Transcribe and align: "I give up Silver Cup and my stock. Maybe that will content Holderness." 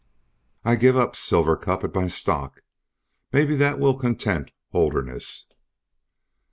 "I 0.65 0.77
give 0.77 0.97
up 0.97 1.15
Silver 1.15 1.55
Cup 1.55 1.83
and 1.83 1.93
my 1.93 2.07
stock. 2.07 2.63
Maybe 3.31 3.55
that 3.57 3.77
will 3.77 3.93
content 3.95 4.51
Holderness." 4.71 5.45